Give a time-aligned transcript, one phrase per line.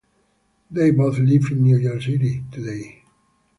[0.71, 3.03] They both live in New York City today.